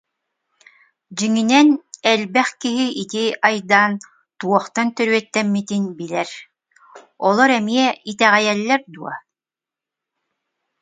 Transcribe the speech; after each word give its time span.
Дьиҥинэн, 1.17 1.67
элбэх 2.11 2.49
киһи 2.61 2.87
ити 3.01 3.23
айдаан 3.47 3.93
туохтан 4.39 4.87
төрүөттэммитин 4.95 5.83
билэр, 5.97 6.29
олор 7.27 7.49
эмиэ 7.59 7.87
итэҕэйэллэр 8.11 8.81
дуо 8.93 9.13